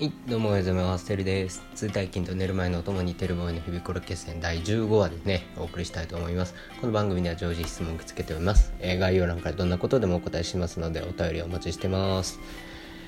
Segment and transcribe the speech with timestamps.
[0.00, 1.06] はい、どうもおはようございます。
[1.06, 1.60] テルです。
[1.74, 6.54] 通退勤と寝る前のお供にテルボーイの日々コロ決戦第15話ですね、お送りしたいと思います。
[6.80, 8.72] この番組では常時質問を受け付けております。
[8.78, 12.38] えー概要欄からどんなことでもお答えしますので、お便りお待ちしてます。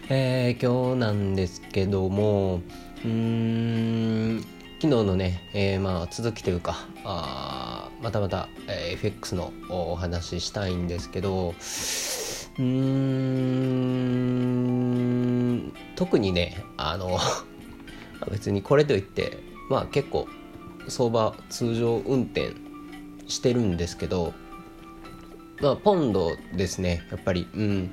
[0.08, 4.40] えー今日なんですけども、うーん、
[4.82, 13.80] 昨日のね、えーまあ続きというか、あまたまた、えー FX のお話ししたいんですけど、うーん
[15.96, 17.18] 特にねあの
[18.30, 20.26] 別にこれといってまあ結構
[20.88, 22.52] 相場通常運転
[23.28, 24.34] してるんですけど
[25.60, 27.46] まあポンドですねやっぱり。
[27.54, 27.90] うん。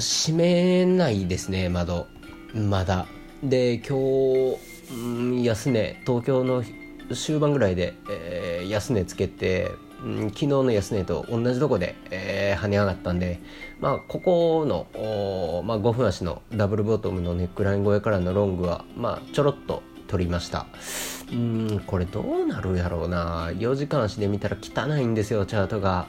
[0.00, 2.06] 閉めないですね窓
[2.54, 3.06] まだ。
[3.42, 4.58] で今日、
[4.92, 6.62] うん、安値東京の
[7.12, 9.70] 終盤ぐらいで、えー安値つけて、
[10.04, 13.40] うん、昨日の安値と同じとこで、え跳ね上がったんで、
[13.80, 14.86] まあ、ここの、
[15.64, 20.66] まあ、5分足のダブルボトムのネックライン越えからのロングは、まあ、ちょろっと取りました。
[21.30, 23.50] うんこれどうなるやろうな。
[23.50, 26.06] 4時間足で見たら汚いんですよチャートが。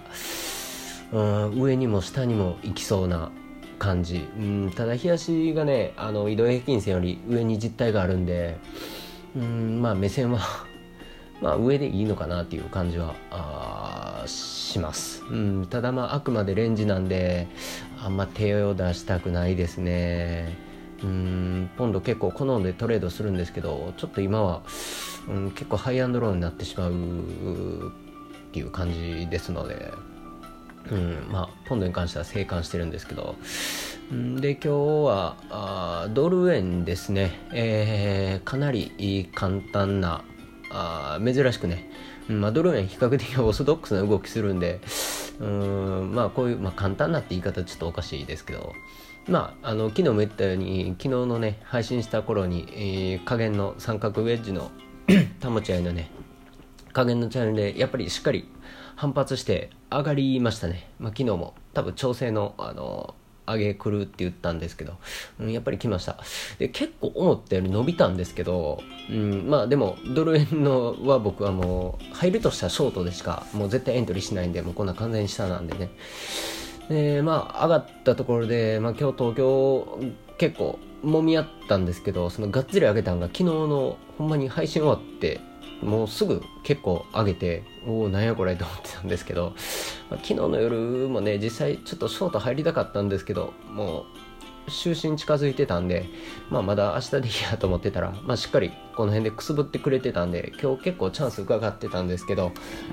[1.11, 3.31] うん上にも下にも行きそうな
[3.77, 4.27] 感じ。
[4.37, 8.57] うんただ日足がねあの移動平均線より上に実体があるんで
[9.35, 10.39] うんまあ目線は
[11.41, 17.47] まあ上でいいのかなっていう感じはあします、うん、ただまああくまでレンジなんで
[18.01, 20.69] あんま手を出したくないですね。
[21.01, 24.61] うんポンド結構好んでトレードするんですけどちょっと今は、
[25.29, 29.93] うん、結構ハイアンドローになってしまうっていう感じですので
[30.91, 33.35] うん、まあポンドに関しては静観してるんですけど
[34.11, 34.69] うんで今日
[35.05, 40.23] はあドル円ですね、えーかなり簡単な
[40.69, 41.89] あ珍しくね、
[42.29, 44.81] うんまあ、ドル円比較的 オーソドックスな動きするんで
[45.39, 48.73] うんまあこういう、まあ、簡単なって言い方ちょっとおかしいですけど。
[49.27, 54.71] まあ、あの昨日も言ったように昨日のね配信した頃に、えー加減の三角ウェッジの
[55.43, 56.09] 保ち合いのね
[56.93, 58.49] 加減のチャンネルでやっぱりしっかり
[58.95, 63.13] 反発して上がりましたね、まあ、昨日も多分調整のあの
[63.53, 64.93] 上げ来るって言ったんですけど、
[65.39, 66.17] うん、やっぱり来ました。
[66.57, 75.89] で結構思ったより伸びたんですけど、うん、まあでもドル円のは僕はもう入るとしたらショートでしかもう絶対エントリーしないんでもうこんな完全に下なんでね。
[76.89, 79.99] でまあ上がったところで、まあ、今日東京
[80.37, 85.39] 結構揉み合ったんですけどそのがっつり上げたんが昨日のほんまに配信終わって
[85.81, 89.53] もうすぐ結構上げておおなんやこれと思ってたんですけど、
[90.09, 94.01] まあ昨日の夜もね実際ちょっとショート入りたかったんですけども
[94.67, 96.05] う就寝近づいてたんで、
[96.49, 102.51] まあ、まだ明日でいいやと思ってたら、まあ、しっかりこの辺でくすぶってくれてたんで今日結構チャンス伺ってたんですけど、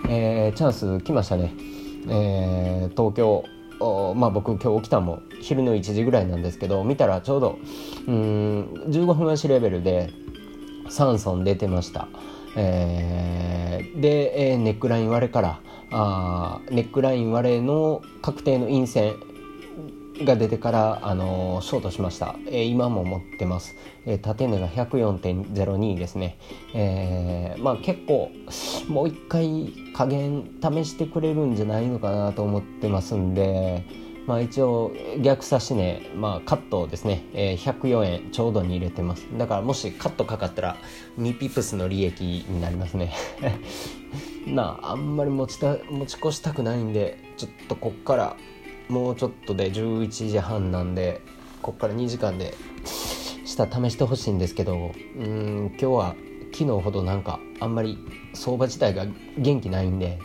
[0.08, 1.52] えーチャンス来ましたね、
[2.08, 3.44] えー東京
[4.14, 7.58] まあ僕今日起きたのも昼の1時ぐらいなんですけど見たらちょうど
[8.06, 10.10] うん15分足レベルで
[10.88, 12.08] 3損出てました、
[12.56, 15.61] えーで、えーネックライン割れから
[15.93, 19.15] あネックライン割れの確定の陰線
[20.25, 23.75] が出てから、あのーショートしました、えー今も持ってます、
[24.06, 26.39] えー縦値が104.02ですね、
[26.75, 28.31] えーまあ結構
[28.88, 33.84] もう一回加減試してくれるんじゃないのかなと思ってますんで
[34.26, 39.26] まあ一応逆差し値、まあ、カットですね、えー104円ちょうどに入れてます。
[39.38, 40.76] だからもしカットかかったら
[41.19, 43.12] 2ピプスの利益になりますね。
[44.47, 48.37] まああんまり持ちた持ち越したくないんでちょっとこっから
[48.88, 51.20] もうちょっとで11時半なんで
[51.62, 52.54] こっから2時間で
[53.44, 56.14] 下試してほしいんですけどうん今日は
[56.53, 57.98] 昨日ほどなんかあんまり
[58.34, 59.06] 相場自体が
[59.38, 60.19] 元気ないんで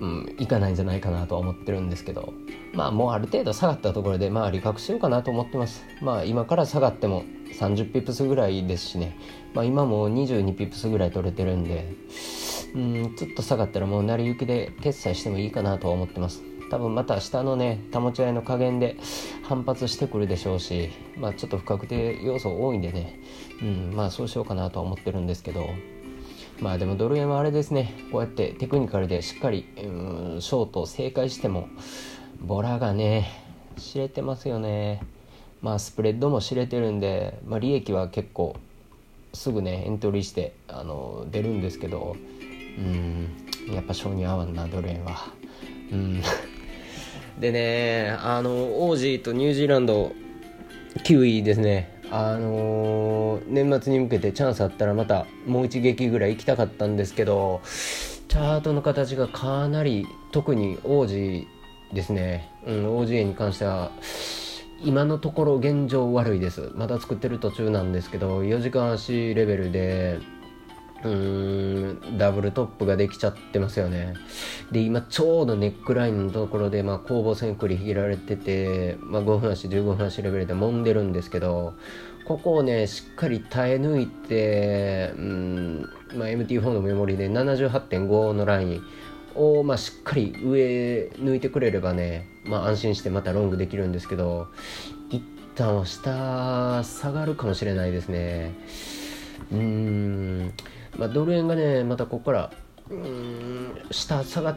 [0.00, 2.32] うん、いかないんじゃないかなとは思ってるんですけど。
[2.72, 5.84] まあもうある程度下がったところでまあ利確しようかなと思ってます。
[6.02, 9.16] まあ今から下がっても30ピップスぐらいですしね。
[9.54, 11.94] まあ今も22ピップスぐらい取れてるんで
[12.74, 16.42] うんちょっと下がったらもう成り行きで決済してもいいかなとは思ってます。
[16.70, 18.96] 多分また下のね保ち合いの加減で
[19.42, 23.20] 反発してくるでしょうしまあちょっと不確定要素多いんでね。
[23.62, 25.68] うんまあそうしようかなとは思ってるんですけど。
[26.60, 27.94] まあでもドル円はあれですね。
[28.12, 31.68] こうやってテクニカルでしっかりうんショートを正解しても
[32.40, 33.28] ボラがね
[33.76, 35.02] 知れてますよね。
[35.62, 38.56] まあスプレッドも知れてるんで、まあ、利益は結構
[39.32, 42.16] すぐねエントリーしてあの出るんですけど
[42.78, 43.28] うん
[43.72, 45.26] やっぱ性に合わんなドル円は。
[45.90, 46.22] うん。
[47.40, 50.12] でねあのオージーとニュージーランド
[50.98, 51.93] 9位ですね。
[52.16, 57.60] あのー年末に向けてチャンスあったらまたもう一撃ぐらい行きたかったんですけど
[58.28, 61.46] チャートの形がかなり特に王子
[61.92, 63.90] ですね、うん、王子園に関しては
[64.82, 66.70] 今のところ現状悪いです。
[66.74, 70.18] まだ作ってる途中なんですけど4時間足レベルで
[71.04, 74.14] うんダブルトップができちゃってますよね。
[74.72, 81.74] で今ちょうどネックラインのところで、まあ、攻防戦繰り広げられてて、まあ、5分足15分足レベルで揉んでるんですけど
[82.24, 88.82] ここをねしっかり耐え抜いてうん、まあ、MT4 のメモリで78.5のライン
[89.34, 94.48] を、まあ、しっかり上抜いてくれればね、まあ、安心してまたロングできるんですけど
[95.10, 95.22] 一
[95.54, 98.54] 旦下下がるかもしれないですね。
[99.52, 100.52] うーん
[100.96, 102.50] まあ、ドル円がねまたここから
[102.90, 103.74] うん。
[103.90, 104.56] 下下がっ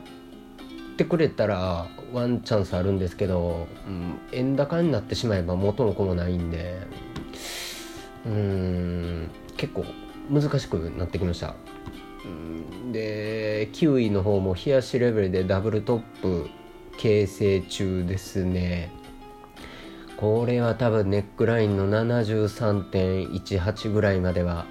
[0.98, 6.80] てくれたらワンチャンスあるんですけど、うん、円高になってしまえば元の子もないんで
[8.26, 9.86] うん結構
[10.30, 11.56] 難しくなってきました。
[12.92, 16.50] でキウイの方も冷やしレベルでダブルトップ
[16.98, 18.92] 形成中ですね。
[20.18, 24.66] これは多分ネックラインの73.18ぐらいまでは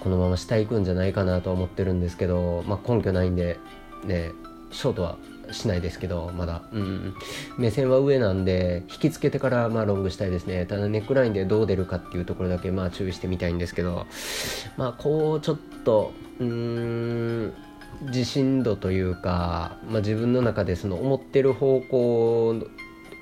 [0.00, 3.58] このまま下行くんじゃないかなと思ってるんですけど、まあ、根拠ないんで
[4.04, 4.32] ね
[4.70, 5.18] ショートは
[5.52, 7.14] しないですけどまだ、うん、
[7.58, 10.64] 目線は上なんで引きつけてからまあロングしたいですね。
[10.64, 14.06] ただネックラインでどう出るかっていうところだけまあ注意してみたいんですけど
[14.76, 17.54] まあこうちょっとうーん
[18.02, 22.54] 自信度というか、まあ、自分の中でその思ってる方向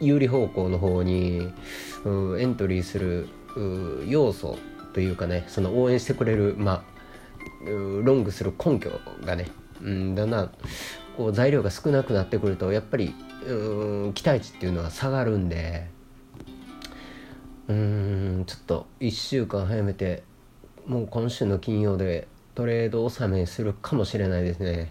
[0.00, 1.50] 有利方向の方に、
[2.04, 3.28] うん、エントリーする
[4.06, 4.58] 要素
[4.98, 6.82] というかねその応援してくれるまあ
[7.64, 8.90] ロングする根拠
[9.24, 9.46] がね、
[9.80, 10.50] うん、だんだん
[11.16, 13.14] こう材料が少なくなってくるとやっぱり
[13.46, 15.86] うん期待値っていうのは下がるんで
[17.68, 20.24] うんちょっと1週間早めて
[20.84, 24.90] もう今週の金曜でトレード納めするかもしれないですね、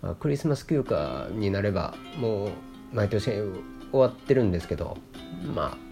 [0.00, 2.50] まあ、クリスマス休暇になればもう
[2.94, 3.52] 毎年終
[3.92, 4.96] わってるんですけど
[5.54, 5.89] まあ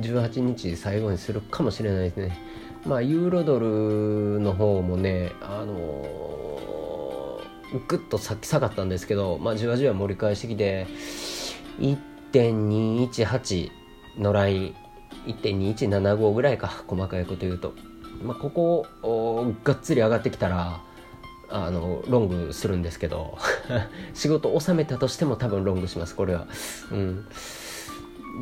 [0.00, 2.38] 18日最後にするかもしれないですね。
[2.86, 10.86] まあ、ユーロドルの方もね、あのー、ぐっとさっき下がったんですけど、まあ、じわじわ盛り返してきて、
[11.80, 13.70] 1.218
[14.18, 14.74] のライン、
[15.26, 17.74] 1.2175ぐらいか、細かいこと言うと。
[18.22, 20.80] まあ、ここをがっつり上がってきたら、
[21.50, 23.38] あのロングするんですけど
[24.12, 26.46] 仕事収めたとしても多分ロングしますこれは
[26.92, 27.26] うん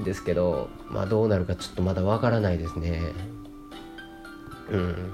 [0.04, 3.00] ですけど、まあどうなるかちょっとまだわからないですね。
[4.70, 5.12] うん。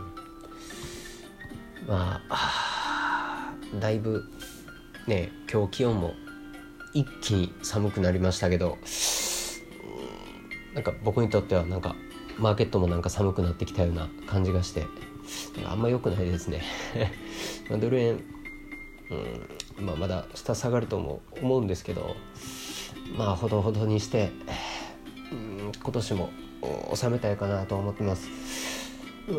[1.87, 4.25] まあ、だいぶ
[5.06, 6.14] ね、今日気温も
[6.94, 8.79] 一気に寒くなりましたけど、
[10.75, 11.96] なんか僕にとってはなんか
[12.38, 14.87] マーケットもなんか寒くなってきたような感じがして、
[15.64, 16.62] あんま良くないですね。
[17.69, 18.20] ドル円、
[19.79, 22.17] うんまあ、まだ下下がるとも思うんですけど、
[23.17, 24.31] まあほどほどにして、
[25.82, 26.31] 今年も
[26.94, 28.29] 収めたいかなと思ってます。
[29.29, 29.37] うん、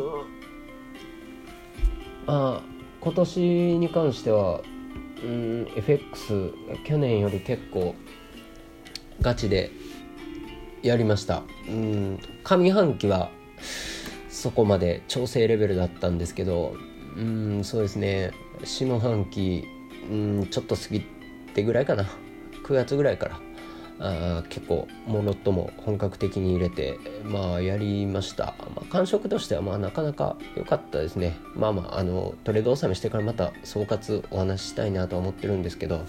[2.25, 2.61] まあ
[3.01, 3.39] 今年
[3.79, 4.61] に関しては、
[5.23, 6.51] うん、FX
[6.85, 7.95] 去年より結構
[9.21, 9.71] ガチで
[10.81, 11.43] やりました。
[11.67, 13.29] うん、上半期は
[14.29, 16.75] そこまで調整レベルだったんですけど、
[17.15, 18.31] うん、そうですね
[18.65, 19.63] 下半期、
[20.11, 21.01] うん、ちょっと過ぎ
[21.53, 22.03] てぐらいかな
[22.65, 23.39] 9月ぐらいから
[23.99, 31.37] あ結構ものとも本格的に入れてまあやりました、まあ、感触としてはまあなかなか良かったですね。
[31.55, 36.05] まあまああのトレード納めしてからまた総括お話ししたいなと思ってるんですけど。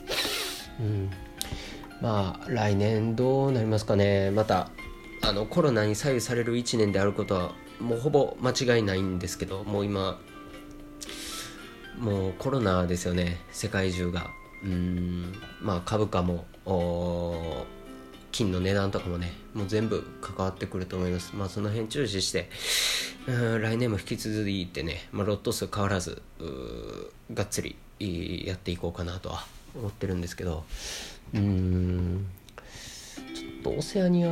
[0.81, 1.11] うん。
[2.01, 4.31] まあ来年どうなりますかね。
[4.31, 4.71] また
[5.23, 10.21] あのコロナに左右される1年であることはもうほぼ間違いないんですけどもう今
[11.99, 13.39] もうコロナですよね。
[13.53, 14.31] 世界中が。
[14.65, 16.47] うんまあ株価も
[18.33, 21.37] 金の値段とかもねもう全部関わってくると思います。
[21.37, 22.49] まあその辺注視して
[23.27, 26.21] 来年も引き続いてね、まあ、ロット数変わらず
[27.33, 27.77] がっつり
[28.47, 30.65] やっていこうかなとは思ってるんですけど
[31.35, 32.27] うん
[33.35, 34.29] ちょっとオセアニア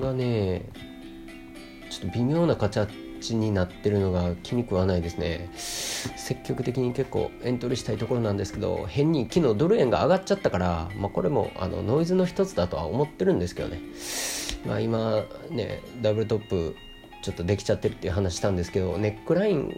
[0.00, 0.68] がね
[1.90, 2.90] ちょっと微妙な形
[3.34, 5.50] になってるのが気に食わないですね。
[6.16, 13.80] 積極的に結構エントリーしたいところなんですけど変に昨日ドル円が上がっちゃったから、まあ、これもあのノイズの一つだとは思ってるんですけどね、
[14.66, 16.76] まあ、今ねダブルトップ
[17.22, 19.72] ちょっとできちゃってるっていう話したんですけどネックライン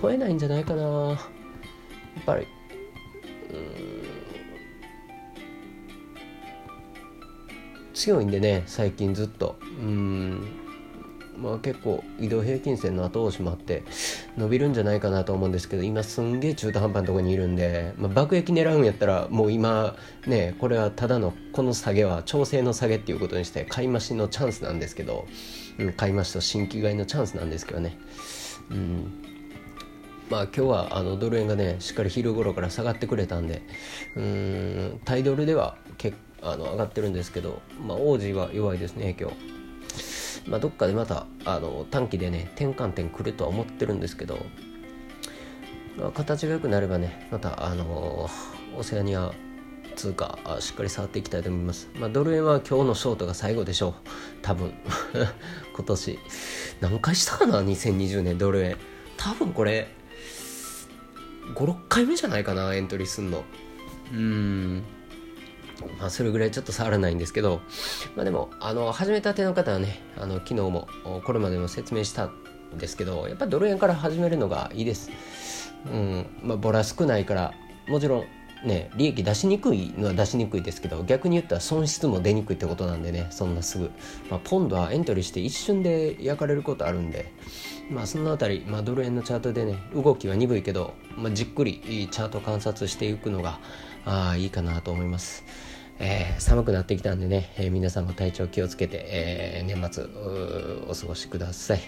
[0.00, 0.82] 超えないんじゃないかな。
[0.82, 1.18] やっ
[2.24, 2.46] ぱり
[7.92, 9.56] 強いんでね最近ずっと。
[9.60, 10.60] うん
[11.36, 13.82] まあ、結構移動平均線の後押しもあって
[14.36, 25.26] 伸びるんじゃないかなと思うんですけど今すんげえ中途半端なところにいるんで、まあ、爆撃狙うんやったらもう今ねこれはただのこの下げは調整の下げっていうことにして買い増しのチャンスなんですけど、
[25.78, 27.98] うん、買い増しと新規買いのチャンスなんですけどね、
[28.70, 29.22] うん、
[30.30, 33.62] まあ今日はあのドル円がねしっかり昼頃から下がってくれたんで
[34.16, 39.53] うんタイドルでは結あの上がってるんですけど、まあ、王子は弱いですね今日。
[40.46, 44.38] まあ、どっかでまたあの短期でね転換点来るとは思ってるんですけど、
[45.96, 48.28] まあ、形が良くなればねまたあの
[48.76, 49.32] オセアニア
[49.96, 53.94] 通貨しっかり触っていきたいと思います、まあ、ドル円は今日のショートが最後でしょう。
[54.42, 54.74] 多分。
[55.74, 56.18] 今年。
[56.80, 58.76] 何回したかな？2020年ドル円。
[59.16, 59.88] 多分これ
[61.54, 63.44] 56回目じゃないかなエントリーすんの。
[64.12, 64.82] うん。
[65.98, 67.60] まあ、それぐらいちょっと触らないんですけど、
[68.16, 70.88] まあ、でもあの始めたての方はねあの昨日も
[71.24, 72.32] これまでも説明したん
[72.78, 75.10] ですけどやっぱドル円から始めるのがいいです、
[75.86, 77.54] うんまあ、ボラ少ないから
[77.88, 78.24] もちろん
[78.64, 83.90] ね利益出しにくいのは出しにくいですけど逆に言ったら損失も出にくいってことなんでねそんなすぐ、
[84.30, 87.32] まあ、ポンドはエントリーして一瞬で焼かれることあるんで
[87.90, 93.58] まあそのあたり、まあ、ドル円のチャートでね動きは鈍いけど、まあ、じっくりチャート観察していくのが
[94.04, 95.44] あいいかなと思います。
[96.00, 100.04] えー、寒くなってきたんでね、えー、皆さんも体調気をつけて、えー、年末
[100.88, 101.80] お過ごしください。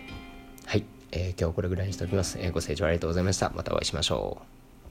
[0.65, 3.51] はい、え今日これぐらいにしておきます、えご清聴ありがとうございました。
[3.51, 4.66] またお会いしましょう。